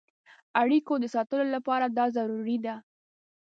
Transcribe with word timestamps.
اړیکو 0.61 0.93
د 0.99 1.05
ساتلو 1.15 1.45
لپاره 1.55 1.85
دا 1.97 2.05
ضروري 2.15 2.57
ده. 2.65 2.75